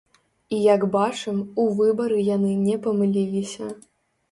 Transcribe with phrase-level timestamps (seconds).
[0.55, 3.71] І як бачым, у выбары яны не памыліліся.